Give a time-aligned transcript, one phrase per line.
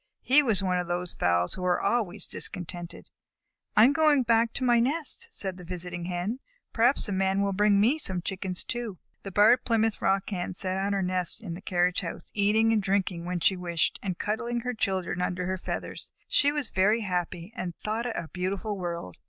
[0.23, 3.11] He was one of those fowls who are always discontented.
[3.77, 6.39] "I am going back to my nest," said the visiting Hen.
[6.73, 10.83] "Perhaps the Man will bring me some Chickens too." The Barred Plymouth Rock Hen sat
[10.83, 14.61] on her nest in the carriage house, eating and drinking when she wished, and cuddling
[14.61, 16.09] her children under her feathers.
[16.27, 19.17] She was very happy, and thought it a beautiful world.